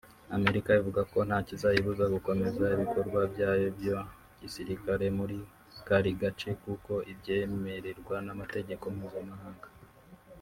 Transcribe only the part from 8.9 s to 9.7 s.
mpuzamahanga